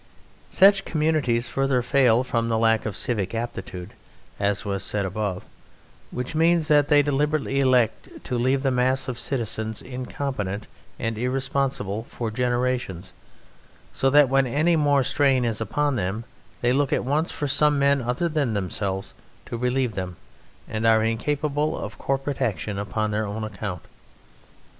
[0.49, 3.93] Such communities further fail from the lack of civic aptitude,
[4.39, 5.43] as was said above,
[6.09, 10.65] which means that they deliberately elect to leave the mass of citizens incompetent
[10.97, 13.13] and irresponsible for generations,
[13.93, 16.23] so that, when any more strain is upon them,
[16.61, 19.13] they look at once for some men other than themselves
[19.45, 20.15] to relieve them,
[20.67, 23.83] and are incapable of corporate action upon their own account.